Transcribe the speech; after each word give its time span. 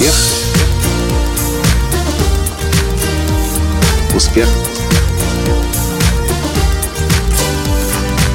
Успех. 0.00 0.14
Успех. 4.16 4.48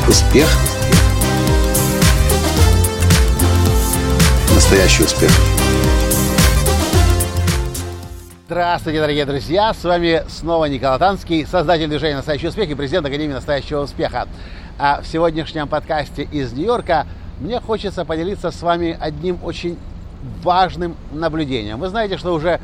Успех. 0.07 0.47
Настоящий 4.53 5.03
успех. 5.05 5.31
Здравствуйте, 8.45 8.99
дорогие 8.99 9.25
друзья! 9.25 9.73
С 9.73 9.83
вами 9.83 10.21
снова 10.29 10.65
Николай 10.65 10.99
Танский, 10.99 11.47
создатель 11.47 11.87
движения 11.87 12.17
«Настоящий 12.17 12.47
успех» 12.47 12.69
и 12.69 12.75
президент 12.75 13.07
Академии 13.07 13.33
«Настоящего 13.33 13.81
успеха». 13.81 14.27
А 14.77 15.01
в 15.01 15.07
сегодняшнем 15.07 15.67
подкасте 15.67 16.27
из 16.31 16.53
Нью-Йорка 16.53 17.07
мне 17.39 17.59
хочется 17.59 18.05
поделиться 18.05 18.51
с 18.51 18.61
вами 18.61 18.95
одним 19.01 19.39
очень 19.43 19.79
важным 20.43 20.95
наблюдением. 21.11 21.79
Вы 21.79 21.89
знаете, 21.89 22.17
что 22.17 22.33
уже 22.33 22.59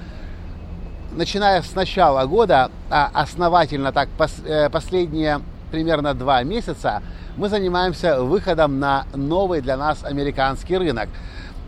начиная 1.16 1.62
с 1.62 1.76
начала 1.76 2.26
года, 2.26 2.72
а 2.90 3.10
основательно 3.14 3.92
так 3.92 4.10
э, 4.46 4.70
последние 4.70 5.42
примерно 5.72 6.14
два 6.14 6.44
месяца, 6.44 7.02
мы 7.38 7.50
занимаемся 7.50 8.22
выходом 8.22 8.80
на 8.80 9.06
новый 9.14 9.62
для 9.62 9.78
нас 9.78 10.04
американский 10.04 10.78
рынок. 10.78 11.10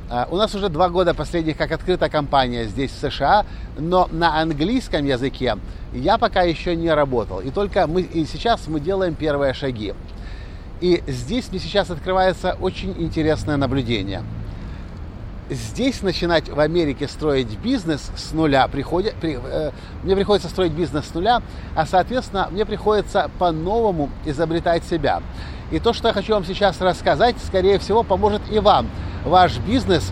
А, 0.09 0.27
у 0.29 0.35
нас 0.35 0.53
уже 0.53 0.70
два 0.70 0.89
года 0.89 1.13
последних, 1.13 1.57
как 1.57 1.71
открыта 1.71 2.09
компания 2.09 2.65
здесь, 2.65 2.91
в 2.91 2.98
США, 2.99 3.45
но 3.77 4.07
на 4.12 4.39
английском 4.41 5.05
языке 5.05 5.57
я 5.93 6.17
пока 6.17 6.41
еще 6.41 6.75
не 6.75 6.93
работал. 6.93 7.39
И 7.39 7.49
только 7.49 7.87
мы, 7.87 8.01
и 8.01 8.25
сейчас 8.25 8.67
мы 8.67 8.79
делаем 8.79 9.15
первые 9.15 9.53
шаги. 9.53 9.93
И 10.81 11.01
здесь 11.07 11.49
мне 11.49 11.59
сейчас 11.59 11.89
открывается 11.89 12.57
очень 12.59 12.93
интересное 12.98 13.55
наблюдение– 13.55 14.23
здесь 15.49 16.02
начинать 16.02 16.49
в 16.49 16.60
Америке 16.60 17.08
строить 17.08 17.58
бизнес 17.60 18.12
с 18.16 18.32
нуля, 18.32 18.68
приходит, 18.68 19.16
при, 19.16 19.40
э, 19.44 19.72
мне 20.04 20.16
приходится 20.16 20.49
строить 20.49 20.72
бизнес 20.72 21.05
с 21.05 21.13
нуля, 21.13 21.41
а 21.76 21.86
соответственно 21.86 22.48
мне 22.52 22.66
приходится 22.66 23.30
по-новому 23.40 24.10
изобретать 24.26 24.84
себя. 24.86 25.21
И 25.71 25.80
то, 25.80 25.94
что 25.94 26.08
я 26.08 26.14
хочу 26.14 26.34
вам 26.34 26.46
сейчас 26.46 26.80
рассказать, 26.82 27.36
скорее 27.46 27.80
всего, 27.80 28.04
поможет 28.04 28.41
и 28.52 28.60
вам. 28.60 28.90
Ваш 29.26 29.58
бизнес, 29.60 30.12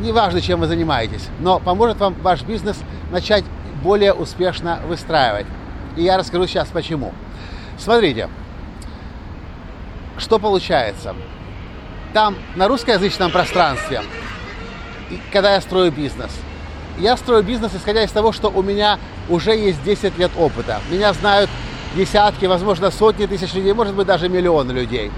неважно, 0.00 0.40
чем 0.40 0.60
вы 0.60 0.66
занимаетесь, 0.66 1.28
но 1.40 1.58
поможет 1.58 1.98
вам 1.98 2.14
ваш 2.22 2.42
бизнес 2.42 2.76
начать 3.10 3.44
более 3.82 4.12
успешно 4.12 4.80
выстраивать. 4.86 5.46
И 5.96 6.02
я 6.02 6.18
расскажу 6.18 6.46
сейчас 6.46 6.68
почему. 6.68 7.12
Смотрите, 7.78 8.28
что 10.18 10.38
получается. 10.38 11.14
Там 12.12 12.36
на 12.56 12.68
русскоязычном 12.68 13.30
пространстве 13.30 14.02
когда 15.32 15.54
я 15.54 15.60
строю 15.60 15.92
бизнес. 15.92 16.30
Я 16.98 17.16
строю 17.16 17.42
бизнес, 17.42 17.72
исходя 17.74 18.02
из 18.02 18.10
того, 18.10 18.32
что 18.32 18.48
у 18.48 18.62
меня 18.62 18.98
уже 19.28 19.56
есть 19.56 19.82
10 19.84 20.18
лет 20.18 20.30
опыта. 20.36 20.80
Меня 20.90 21.12
знают 21.12 21.48
десятки, 21.94 22.46
возможно, 22.46 22.90
сотни 22.90 23.26
тысяч 23.26 23.54
людей, 23.54 23.72
может 23.72 23.94
быть, 23.94 24.06
даже 24.06 24.28
миллионы 24.28 24.72
людей. 24.72 25.10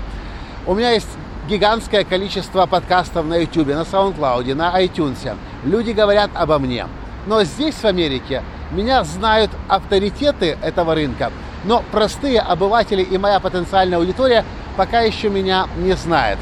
У 0.66 0.74
меня 0.74 0.91
есть 0.91 1.08
гигантское 1.48 2.05
количество 2.05 2.66
подкастов 2.66 3.27
на 3.27 3.36
YouTube, 3.36 3.69
на 3.69 3.82
SoundCloud, 3.82 4.55
на 4.55 4.80
iTunes. 4.82 5.36
Люди 5.64 5.92
говорят 5.92 6.30
обо 6.34 6.58
мне. 6.58 6.86
Но 7.27 7.44
здесь, 7.44 7.75
в 7.75 7.84
Америке, 7.84 8.42
меня 8.70 9.02
знают 9.04 9.50
авторитеты 9.69 10.56
этого 10.62 10.94
рынка, 10.94 11.32
но 11.64 11.82
простые 11.91 12.41
обыватели 12.41 13.02
и 13.02 13.19
моя 13.19 13.41
потенциальная 13.41 13.98
аудитория 13.98 14.44
пока 14.77 15.00
еще 15.00 15.28
меня 15.28 15.66
не 15.77 15.94
знает. 15.94 16.38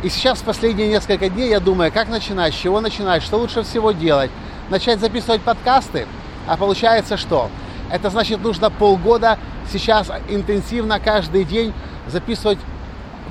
И 0.00 0.08
сейчас, 0.10 0.40
последние 0.42 0.86
несколько 0.86 1.28
дней, 1.28 1.48
я 1.48 1.58
думаю, 1.58 1.90
как 1.90 2.08
начинать, 2.08 2.54
с 2.54 2.56
чего 2.56 2.80
начинать, 2.80 3.20
что 3.20 3.36
лучше 3.36 3.64
всего 3.64 3.90
делать. 3.90 4.30
Начать 4.70 5.00
записывать 5.00 5.42
подкасты, 5.42 6.06
а 6.46 6.56
получается 6.56 7.16
что? 7.16 7.50
Это 7.90 8.08
значит, 8.08 8.40
нужно 8.40 8.70
полгода 8.70 9.38
сейчас 9.72 10.08
интенсивно 10.28 11.00
каждый 11.00 11.44
день 11.44 11.72
записывать 12.06 12.58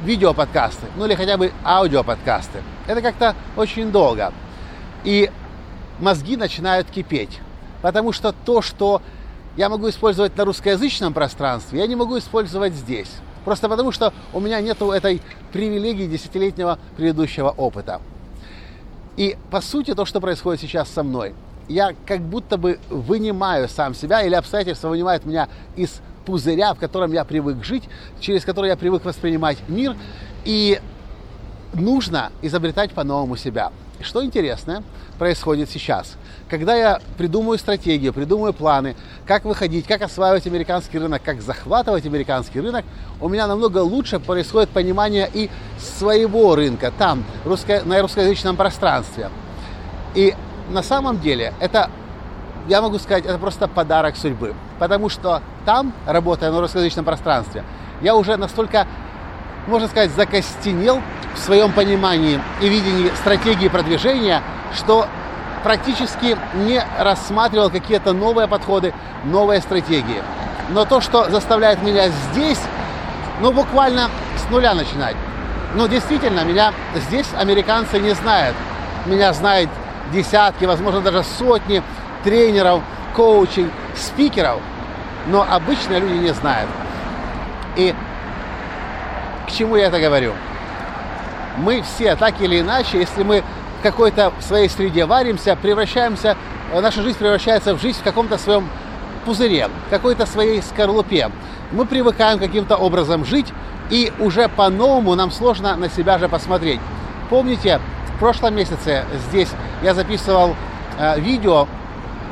видеоподкасты, 0.04 0.88
ну 0.98 1.06
или 1.06 1.16
хотя 1.16 1.38
бы 1.38 1.54
аудиоподкасты. 1.64 2.62
Это 2.86 3.02
как-то 3.02 3.34
очень 3.56 3.92
долго. 3.92 4.34
И 5.06 5.32
мозги 6.00 6.36
начинают 6.36 6.90
кипеть. 6.90 7.40
Потому 7.82 8.12
что 8.12 8.34
то, 8.34 8.62
что 8.62 9.02
я 9.56 9.70
могу 9.70 9.88
использовать 9.88 10.36
на 10.36 10.44
русскоязычном 10.44 11.14
пространстве, 11.14 11.80
я 11.80 11.88
не 11.88 11.96
могу 11.96 12.18
использовать 12.18 12.74
здесь. 12.74 13.12
Просто 13.48 13.70
потому, 13.70 13.94
что 13.94 14.12
у 14.34 14.42
меня 14.42 14.60
нет 14.60 14.82
этой 14.82 15.22
привилегии 15.54 16.06
десятилетнего 16.06 16.78
предыдущего 16.98 17.50
опыта. 17.50 18.02
И 19.16 19.38
по 19.50 19.62
сути 19.62 19.94
то, 19.94 20.04
что 20.04 20.20
происходит 20.20 20.60
сейчас 20.60 20.90
со 20.90 21.02
мной, 21.02 21.34
я 21.70 21.96
как 22.06 22.20
будто 22.20 22.58
бы 22.58 22.78
вынимаю 22.90 23.70
сам 23.70 23.96
себя 23.96 24.22
или 24.22 24.36
обстоятельства 24.36 24.90
вынимают 24.90 25.24
меня 25.24 25.48
из 25.78 26.02
пузыря, 26.26 26.74
в 26.74 26.80
котором 26.80 27.14
я 27.14 27.24
привык 27.24 27.64
жить, 27.64 27.84
через 28.20 28.44
который 28.44 28.68
я 28.68 28.76
привык 28.76 29.06
воспринимать 29.06 29.60
мир, 29.70 29.96
и 30.44 30.82
нужно 31.74 32.34
изобретать 32.42 32.92
по-новому 32.92 33.38
себя. 33.38 33.72
Что 34.02 34.24
интересное 34.24 34.84
происходит 35.18 35.70
сейчас? 35.70 36.16
Когда 36.50 36.76
я 36.76 37.02
придумаю 37.18 37.58
стратегию, 37.58 38.14
придумаю 38.14 38.54
планы, 38.54 38.96
как 39.26 39.44
выходить, 39.44 39.88
как 39.88 40.02
осваивать 40.02 40.46
американский 40.46 41.00
рынок, 41.00 41.22
как 41.24 41.42
захватывать 41.42 42.06
американский 42.06 42.62
рынок, 42.62 42.86
у 43.20 43.28
меня 43.28 43.48
намного 43.48 43.80
лучше 43.80 44.20
происходит 44.20 44.70
понимание 44.70 45.30
и 45.34 45.50
своего 45.80 46.56
рынка 46.56 46.94
там, 46.98 47.24
русско, 47.44 47.82
на 47.84 48.02
русскоязычном 48.02 48.56
пространстве. 48.56 49.30
И 50.14 50.36
на 50.70 50.84
самом 50.84 51.20
деле 51.20 51.54
это, 51.60 51.90
я 52.68 52.82
могу 52.82 53.00
сказать, 53.00 53.26
это 53.26 53.38
просто 53.40 53.68
подарок 53.68 54.16
судьбы. 54.16 54.54
Потому 54.80 55.10
что 55.10 55.42
там, 55.66 55.92
работая 56.06 56.52
на 56.52 56.62
русскоязычном 56.62 57.04
пространстве, 57.04 57.64
я 58.02 58.16
уже 58.16 58.38
настолько 58.38 58.86
можно 59.68 59.88
сказать, 59.88 60.12
закостенел 60.12 61.02
в 61.38 61.40
своем 61.40 61.72
понимании 61.72 62.40
и 62.62 62.68
видении 62.68 63.12
стратегии 63.16 63.68
продвижения, 63.68 64.42
что 64.76 65.08
практически 65.64 66.38
не 66.56 66.84
рассматривал 67.00 67.70
какие-то 67.70 68.14
новые 68.14 68.48
подходы, 68.48 68.94
новые 69.24 69.62
стратегии. 69.62 70.22
Но 70.70 70.86
то, 70.86 71.00
что 71.00 71.30
заставляет 71.30 71.82
меня 71.82 72.10
здесь, 72.10 72.60
ну, 73.42 73.52
буквально 73.52 74.10
с 74.36 74.50
нуля 74.50 74.74
начинать. 74.74 75.16
Ну, 75.76 75.88
действительно, 75.88 76.44
меня 76.44 76.74
здесь 76.96 77.28
американцы 77.38 78.00
не 78.00 78.12
знают. 78.12 78.56
Меня 79.06 79.32
знают 79.34 79.70
десятки, 80.12 80.66
возможно, 80.66 81.02
даже 81.02 81.24
сотни 81.24 81.82
тренеров, 82.24 82.82
коучей, 83.16 83.70
спикеров. 83.96 84.60
Но 85.28 85.46
обычно 85.50 86.00
люди 86.00 86.18
не 86.18 86.34
знают. 86.34 86.70
И 87.76 87.94
к 89.48 89.52
чему 89.52 89.76
я 89.76 89.88
это 89.88 90.00
говорю? 90.00 90.34
Мы 91.58 91.82
все, 91.82 92.16
так 92.16 92.40
или 92.42 92.62
иначе, 92.62 93.00
если 93.00 93.24
мы 93.24 93.44
в 93.80 93.84
какой-то 93.84 94.32
своей 94.40 94.70
среде 94.70 95.06
варимся, 95.06 95.56
превращаемся, 95.56 96.38
э, 96.72 96.82
наша 96.82 97.02
жизнь 97.02 97.18
превращается 97.18 97.74
в 97.74 97.82
жизнь 97.82 98.00
в 98.00 98.04
каком-то 98.04 98.38
своем 98.38 98.70
пузыре, 99.26 99.70
какой-то 99.90 100.26
своей 100.26 100.62
скорлупе. 100.62 101.32
Мы 101.72 101.86
привыкаем 101.86 102.40
каким-то 102.40 102.78
образом 102.78 103.26
жить, 103.26 103.48
и 103.90 104.12
уже 104.20 104.50
по-новому 104.50 105.16
нам 105.16 105.32
сложно 105.32 105.76
на 105.76 105.90
себя 105.90 106.20
же 106.20 106.30
посмотреть. 106.30 106.80
Помните, 107.30 107.80
в 108.16 108.20
прошлом 108.20 108.56
месяце 108.56 109.06
здесь 109.30 109.50
я 109.82 109.94
записывал 109.94 110.56
э, 111.00 111.20
видео 111.20 111.68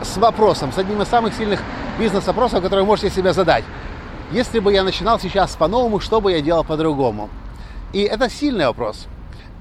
с 0.01 0.17
вопросом, 0.17 0.71
с 0.71 0.77
одним 0.77 1.01
из 1.01 1.07
самых 1.07 1.33
сильных 1.33 1.61
бизнес-вопросов, 1.97 2.61
которые 2.61 2.83
вы 2.83 2.87
можете 2.87 3.09
себе 3.09 3.33
задать. 3.33 3.63
Если 4.31 4.59
бы 4.59 4.71
я 4.73 4.83
начинал 4.83 5.19
сейчас 5.19 5.55
по-новому, 5.55 5.99
что 5.99 6.21
бы 6.21 6.31
я 6.31 6.41
делал 6.41 6.63
по-другому? 6.63 7.29
И 7.93 8.01
это 8.01 8.29
сильный 8.29 8.67
вопрос. 8.67 9.07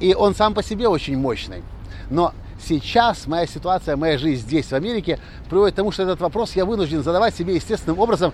И 0.00 0.14
он 0.14 0.34
сам 0.34 0.54
по 0.54 0.62
себе 0.62 0.88
очень 0.88 1.16
мощный. 1.16 1.62
Но 2.10 2.32
сейчас 2.60 3.26
моя 3.26 3.46
ситуация, 3.46 3.96
моя 3.96 4.18
жизнь 4.18 4.42
здесь, 4.42 4.66
в 4.66 4.74
Америке, 4.74 5.18
приводит 5.48 5.74
к 5.74 5.76
тому, 5.76 5.92
что 5.92 6.02
этот 6.02 6.20
вопрос 6.20 6.56
я 6.56 6.64
вынужден 6.64 7.02
задавать 7.02 7.34
себе 7.34 7.54
естественным 7.54 7.98
образом 7.98 8.32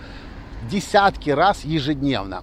десятки 0.70 1.30
раз 1.30 1.64
ежедневно. 1.64 2.42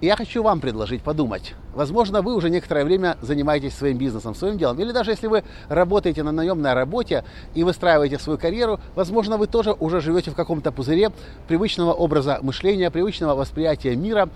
И 0.00 0.06
я 0.06 0.14
хочу 0.14 0.44
вам 0.44 0.60
предложить 0.60 1.02
подумать. 1.02 1.54
Возможно, 1.74 2.22
вы 2.22 2.36
уже 2.36 2.50
некоторое 2.50 2.84
время 2.84 3.16
занимаетесь 3.20 3.74
своим 3.74 3.98
бизнесом, 3.98 4.34
своим 4.34 4.56
делом. 4.56 4.78
Или 4.78 4.92
даже 4.92 5.10
если 5.10 5.26
вы 5.26 5.42
работаете 5.68 6.22
на 6.22 6.30
наемной 6.30 6.72
работе 6.74 7.24
и 7.54 7.64
выстраиваете 7.64 8.18
свою 8.18 8.38
карьеру, 8.38 8.78
возможно, 8.94 9.36
вы 9.36 9.48
тоже 9.48 9.72
уже 9.72 10.00
живете 10.00 10.30
в 10.30 10.34
каком-то 10.34 10.70
пузыре 10.70 11.10
привычного 11.48 11.92
образа 11.92 12.38
мышления, 12.42 12.92
привычного 12.92 13.34
восприятия 13.34 13.96
мира. 13.96 14.28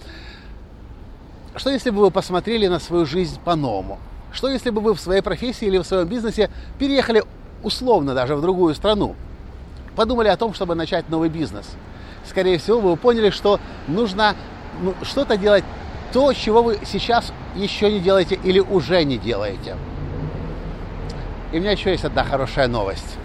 Что 1.54 1.70
если 1.70 1.90
бы 1.90 2.00
вы 2.00 2.10
посмотрели 2.10 2.66
на 2.66 2.78
свою 2.78 3.04
жизнь 3.04 3.38
по-новому? 3.44 3.98
Что 4.32 4.48
если 4.48 4.70
бы 4.70 4.80
вы 4.80 4.94
в 4.94 5.00
своей 5.00 5.20
профессии 5.20 5.66
или 5.66 5.78
в 5.78 5.84
своем 5.84 6.06
бизнесе 6.06 6.50
переехали 6.78 7.22
условно 7.62 8.14
даже 8.14 8.36
в 8.36 8.40
другую 8.40 8.74
страну? 8.74 9.14
Подумали 9.94 10.28
о 10.28 10.36
том, 10.36 10.54
чтобы 10.54 10.74
начать 10.74 11.10
новый 11.10 11.28
бизнес. 11.28 11.68
Скорее 12.24 12.58
всего, 12.58 12.80
вы 12.80 12.96
поняли, 12.96 13.28
что 13.28 13.60
нужно 13.86 14.34
ну, 14.80 14.94
что-то 15.02 15.36
делать, 15.36 15.64
то, 16.12 16.32
чего 16.32 16.62
вы 16.62 16.78
сейчас 16.86 17.32
еще 17.54 17.92
не 17.92 18.00
делаете 18.00 18.38
или 18.42 18.60
уже 18.60 19.04
не 19.04 19.18
делаете. 19.18 19.76
И 21.52 21.58
у 21.58 21.60
меня 21.60 21.72
еще 21.72 21.90
есть 21.90 22.04
одна 22.04 22.24
хорошая 22.24 22.68
новость. 22.68 23.18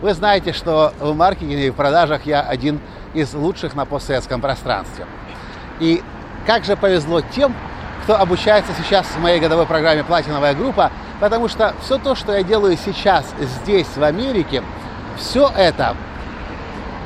Вы 0.00 0.14
знаете, 0.14 0.54
что 0.54 0.94
в 1.00 1.14
маркетинге 1.14 1.66
и 1.66 1.70
в 1.70 1.74
продажах 1.74 2.24
я 2.24 2.40
один 2.40 2.80
из 3.12 3.34
лучших 3.34 3.74
на 3.74 3.84
постсоветском 3.84 4.40
пространстве. 4.40 5.06
И 5.80 6.02
как 6.48 6.64
же 6.64 6.76
повезло 6.76 7.20
тем, 7.20 7.54
кто 8.04 8.18
обучается 8.18 8.72
сейчас 8.78 9.04
в 9.04 9.20
моей 9.20 9.38
годовой 9.38 9.66
программе 9.66 10.02
«Платиновая 10.02 10.54
группа», 10.54 10.90
потому 11.20 11.46
что 11.46 11.74
все 11.82 11.98
то, 11.98 12.14
что 12.14 12.32
я 12.32 12.42
делаю 12.42 12.78
сейчас 12.82 13.26
здесь, 13.38 13.86
в 13.94 14.02
Америке, 14.02 14.62
все 15.18 15.52
это 15.54 15.94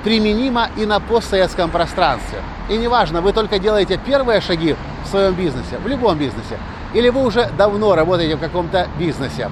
применимо 0.05 0.69
и 0.77 0.87
на 0.87 1.01
постсоветском 1.01 1.71
пространстве. 1.71 2.39
И 2.69 2.77
неважно, 2.77 3.21
вы 3.21 3.33
только 3.33 3.59
делаете 3.59 3.99
первые 4.07 4.41
шаги 4.41 4.77
в 5.05 5.09
своем 5.09 5.35
бизнесе, 5.35 5.79
в 5.83 5.89
любом 5.89 6.19
бизнесе, 6.19 6.57
или 6.95 7.09
вы 7.09 7.25
уже 7.25 7.51
давно 7.59 7.97
работаете 7.97 8.37
в 8.37 8.41
каком-то 8.41 8.87
бизнесе, 8.97 9.51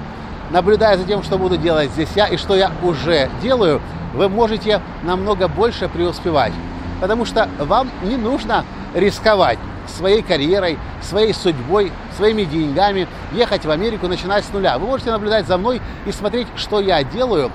наблюдая 0.51 0.97
за 0.97 1.03
тем, 1.03 1.21
что 1.21 1.37
буду 1.37 1.57
делать 1.57 1.91
здесь 1.91 2.11
я 2.15 2.27
и 2.27 2.37
что 2.37 2.55
я 2.55 2.71
уже 2.81 3.29
делаю, 3.41 3.81
вы 4.13 4.29
можете 4.29 4.79
намного 5.03 5.49
больше 5.49 5.89
преуспевать. 5.89 6.53
Потому 7.01 7.25
что 7.25 7.49
вам 7.59 7.89
не 8.03 8.15
нужно 8.15 8.63
рисковать 8.93 9.59
своей 9.91 10.21
карьерой, 10.21 10.77
своей 11.01 11.33
судьбой, 11.33 11.91
своими 12.17 12.43
деньгами, 12.43 13.07
ехать 13.31 13.65
в 13.65 13.71
Америку, 13.71 14.07
начинать 14.07 14.45
с 14.45 14.51
нуля. 14.51 14.77
Вы 14.77 14.87
можете 14.87 15.11
наблюдать 15.11 15.47
за 15.47 15.57
мной 15.57 15.81
и 16.05 16.11
смотреть, 16.11 16.47
что 16.55 16.79
я 16.79 17.03
делаю, 17.03 17.51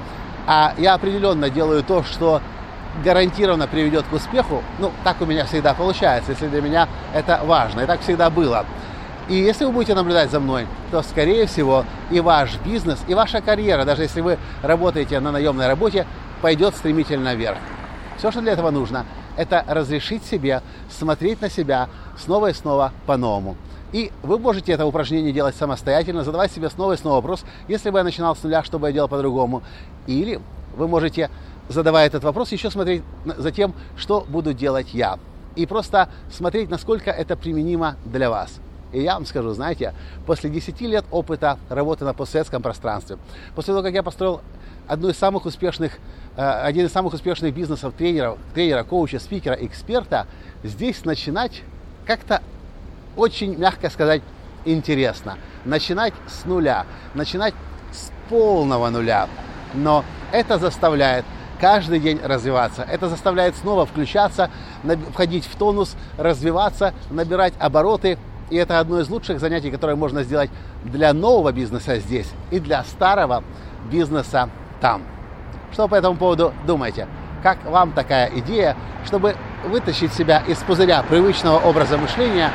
а 0.46 0.74
я 0.78 0.94
определенно 0.94 1.50
делаю 1.50 1.82
то, 1.82 2.02
что 2.04 2.40
гарантированно 3.04 3.66
приведет 3.66 4.04
к 4.06 4.12
успеху. 4.12 4.62
Ну, 4.78 4.92
так 5.04 5.20
у 5.20 5.26
меня 5.26 5.44
всегда 5.44 5.74
получается, 5.74 6.32
если 6.32 6.48
для 6.48 6.62
меня 6.62 6.88
это 7.12 7.40
важно. 7.44 7.80
И 7.80 7.86
так 7.86 8.00
всегда 8.00 8.30
было. 8.30 8.64
И 9.28 9.34
если 9.34 9.64
вы 9.64 9.72
будете 9.72 9.94
наблюдать 9.94 10.30
за 10.30 10.38
мной, 10.38 10.66
то, 10.90 11.02
скорее 11.02 11.46
всего, 11.46 11.84
и 12.10 12.20
ваш 12.20 12.56
бизнес, 12.64 13.00
и 13.08 13.14
ваша 13.14 13.40
карьера, 13.40 13.84
даже 13.84 14.02
если 14.02 14.20
вы 14.20 14.38
работаете 14.62 15.18
на 15.18 15.32
наемной 15.32 15.66
работе, 15.66 16.06
пойдет 16.40 16.76
стремительно 16.76 17.34
вверх. 17.34 17.58
Все, 18.18 18.30
что 18.30 18.40
для 18.40 18.52
этого 18.52 18.70
нужно, 18.70 19.04
это 19.36 19.64
разрешить 19.66 20.24
себе 20.24 20.62
смотреть 20.90 21.40
на 21.40 21.50
себя 21.50 21.88
снова 22.18 22.50
и 22.50 22.52
снова 22.52 22.92
по-новому. 23.06 23.56
И 23.92 24.10
вы 24.22 24.38
можете 24.38 24.72
это 24.72 24.84
упражнение 24.84 25.32
делать 25.32 25.54
самостоятельно, 25.54 26.24
задавать 26.24 26.52
себе 26.52 26.68
снова 26.70 26.94
и 26.94 26.96
снова 26.96 27.16
вопрос, 27.16 27.44
если 27.68 27.90
бы 27.90 27.98
я 27.98 28.04
начинал 28.04 28.34
с 28.34 28.42
нуля, 28.42 28.62
что 28.64 28.78
бы 28.78 28.88
я 28.88 28.92
делал 28.92 29.08
по-другому. 29.08 29.62
Или 30.06 30.40
вы 30.76 30.88
можете, 30.88 31.30
задавая 31.68 32.06
этот 32.06 32.24
вопрос, 32.24 32.52
еще 32.52 32.70
смотреть 32.70 33.02
за 33.24 33.50
тем, 33.52 33.74
что 33.96 34.26
буду 34.28 34.52
делать 34.52 34.92
я. 34.92 35.18
И 35.54 35.66
просто 35.66 36.08
смотреть, 36.30 36.68
насколько 36.68 37.10
это 37.10 37.36
применимо 37.36 37.96
для 38.04 38.28
вас. 38.28 38.60
И 38.92 39.00
я 39.00 39.14
вам 39.14 39.26
скажу, 39.26 39.50
знаете, 39.50 39.94
после 40.26 40.50
10 40.50 40.80
лет 40.82 41.04
опыта 41.10 41.58
работы 41.68 42.04
на 42.04 42.12
постсоветском 42.12 42.62
пространстве, 42.62 43.18
после 43.54 43.72
того, 43.72 43.82
как 43.82 43.94
я 43.94 44.02
построил 44.02 44.40
одну 44.88 45.08
из 45.08 45.16
самых 45.16 45.46
успешных, 45.46 45.92
э, 46.36 46.42
один 46.42 46.86
из 46.86 46.92
самых 46.92 47.14
успешных 47.14 47.54
бизнесов 47.54 47.94
тренера, 47.96 48.36
тренера, 48.54 48.84
коуча, 48.84 49.18
спикера, 49.18 49.54
эксперта, 49.54 50.26
здесь 50.62 51.04
начинать 51.04 51.62
как-то 52.06 52.42
очень, 53.16 53.56
мягко 53.56 53.90
сказать, 53.90 54.22
интересно. 54.64 55.38
Начинать 55.64 56.14
с 56.28 56.44
нуля, 56.44 56.86
начинать 57.14 57.54
с 57.92 58.10
полного 58.28 58.90
нуля. 58.90 59.28
Но 59.74 60.04
это 60.32 60.58
заставляет 60.58 61.24
каждый 61.60 62.00
день 62.00 62.20
развиваться. 62.22 62.82
Это 62.82 63.08
заставляет 63.08 63.56
снова 63.56 63.86
включаться, 63.86 64.50
входить 65.12 65.46
в 65.46 65.56
тонус, 65.56 65.96
развиваться, 66.18 66.94
набирать 67.10 67.54
обороты. 67.58 68.18
И 68.50 68.56
это 68.56 68.78
одно 68.78 69.00
из 69.00 69.08
лучших 69.08 69.40
занятий, 69.40 69.70
которое 69.70 69.96
можно 69.96 70.22
сделать 70.22 70.50
для 70.84 71.12
нового 71.12 71.50
бизнеса 71.50 71.98
здесь 71.98 72.30
и 72.50 72.60
для 72.60 72.84
старого 72.84 73.42
бизнеса 73.90 74.50
там. 74.81 75.02
Что 75.73 75.88
по 75.88 75.94
этому 75.94 76.17
поводу 76.17 76.52
думаете? 76.67 77.06
Как 77.43 77.64
вам 77.64 77.93
такая 77.93 78.31
идея, 78.37 78.76
чтобы 79.05 79.37
вытащить 79.64 80.12
себя 80.12 80.43
из 80.46 80.58
пузыря 80.58 81.02
привычного 81.02 81.58
образа 81.58 81.99
мышления, 81.99 82.50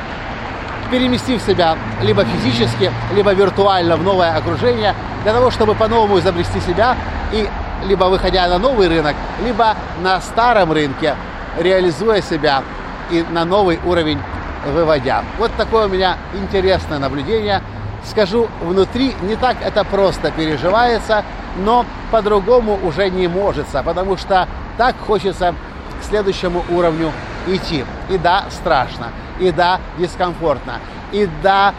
переместив 0.90 1.40
себя 1.42 1.76
либо 2.02 2.24
физически, 2.24 2.90
либо 3.14 3.32
виртуально 3.32 3.96
в 3.96 4.02
новое 4.02 4.36
окружение, 4.36 4.94
для 5.22 5.32
того, 5.32 5.50
чтобы 5.50 5.74
по-новому 5.74 6.18
изобрести 6.18 6.60
себя 6.60 6.96
и 7.32 7.48
либо 7.86 8.04
выходя 8.04 8.46
на 8.48 8.58
новый 8.58 8.88
рынок, 8.88 9.16
либо 9.44 9.74
на 10.02 10.20
старом 10.20 10.72
рынке, 10.72 11.14
реализуя 11.58 12.20
себя 12.20 12.62
и 13.10 13.24
на 13.30 13.44
новый 13.44 13.80
уровень 13.84 14.18
выводя. 14.66 15.24
Вот 15.38 15.50
такое 15.56 15.86
у 15.86 15.88
меня 15.88 16.16
интересное 16.34 16.98
наблюдение. 16.98 17.62
Скажу, 18.04 18.48
внутри 18.62 19.14
не 19.22 19.36
так 19.36 19.56
это 19.62 19.84
просто 19.84 20.30
переживается, 20.30 21.24
но 21.58 21.86
по-другому 22.10 22.78
уже 22.82 23.10
не 23.10 23.28
может, 23.28 23.66
потому 23.66 24.16
что 24.16 24.48
так 24.76 24.96
хочется 25.06 25.54
к 26.00 26.04
следующему 26.04 26.64
уровню 26.70 27.12
идти. 27.46 27.84
И 28.08 28.18
да, 28.18 28.44
страшно, 28.50 29.08
и 29.38 29.50
да, 29.50 29.80
дискомфортно, 29.98 30.80
и 31.12 31.28
да, 31.42 31.74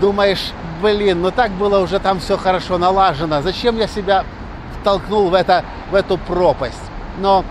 думаешь, 0.00 0.52
блин, 0.80 1.22
ну 1.22 1.30
так 1.30 1.50
было 1.52 1.78
уже 1.78 1.98
там 2.00 2.20
все 2.20 2.36
хорошо 2.36 2.78
налажено, 2.78 3.40
зачем 3.42 3.76
я 3.76 3.86
себя 3.86 4.24
толкнул 4.82 5.28
в, 5.28 5.34
это, 5.34 5.64
в 5.90 5.94
эту 5.94 6.18
пропасть? 6.18 6.82
Но 7.18 7.44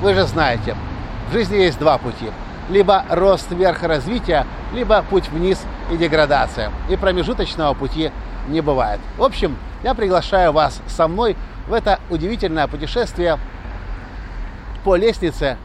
вы 0.00 0.14
же 0.14 0.24
знаете, 0.24 0.76
в 1.30 1.32
жизни 1.32 1.56
есть 1.56 1.78
два 1.78 1.98
пути. 1.98 2.30
Либо 2.72 3.04
рост 3.10 3.50
вверх 3.50 3.84
и 3.84 3.86
развитие, 3.86 4.46
либо 4.72 5.04
путь 5.10 5.28
вниз 5.28 5.60
и 5.92 5.98
деградация. 5.98 6.70
И 6.88 6.96
промежуточного 6.96 7.74
пути 7.74 8.10
не 8.48 8.62
бывает. 8.62 8.98
В 9.18 9.22
общем, 9.22 9.58
я 9.84 9.92
приглашаю 9.92 10.52
вас 10.52 10.80
со 10.88 11.06
мной 11.06 11.36
в 11.68 11.74
это 11.74 12.00
удивительное 12.08 12.66
путешествие 12.68 13.38
по 14.84 14.96
лестнице, 14.96 15.58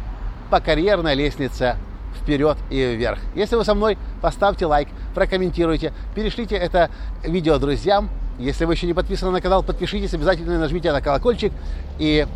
по 0.50 0.60
карьерной 0.60 1.16
лестнице 1.16 1.78
вперед 2.22 2.58
и 2.70 2.96
вверх. 2.96 3.20
Если 3.36 3.56
вы 3.56 3.64
со 3.64 3.74
мной, 3.74 3.98
поставьте 4.22 4.66
лайк, 4.66 4.90
прокомментируйте, 5.16 5.94
перешлите 6.14 6.58
это 6.58 6.90
видео 7.24 7.58
друзьям. 7.58 8.10
Если 8.38 8.66
вы 8.66 8.74
еще 8.74 8.86
не 8.86 8.94
подписаны 8.94 9.32
на 9.32 9.40
канал, 9.40 9.64
подпишитесь, 9.64 10.14
обязательно 10.14 10.60
нажмите 10.60 10.92
на 10.92 11.02
колокольчик. 11.02 11.54
И 12.00 12.28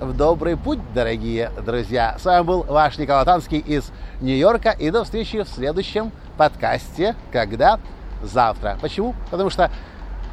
в 0.00 0.12
добрый 0.16 0.56
путь, 0.56 0.78
дорогие 0.94 1.50
друзья. 1.64 2.16
С 2.18 2.24
вами 2.24 2.42
был 2.44 2.62
ваш 2.64 2.98
Николай 2.98 3.24
Танский 3.24 3.58
из 3.58 3.90
Нью-Йорка. 4.20 4.70
И 4.70 4.90
до 4.90 5.04
встречи 5.04 5.42
в 5.42 5.48
следующем 5.48 6.12
подкасте, 6.36 7.14
когда 7.32 7.78
завтра. 8.22 8.78
Почему? 8.80 9.14
Потому 9.30 9.50
что 9.50 9.70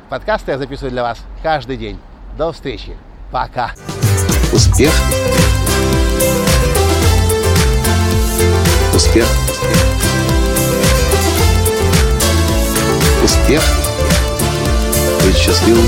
подкасты 0.09 0.51
я 0.51 0.57
записываю 0.57 0.91
для 0.91 1.03
вас 1.03 1.19
каждый 1.43 1.77
день. 1.77 1.99
До 2.37 2.51
встречи. 2.51 2.97
Пока. 3.31 3.71
Успех. 4.51 4.91
Успех. 8.93 9.27
Успех. 13.23 13.61
Быть 15.23 15.37
счастливым, 15.37 15.87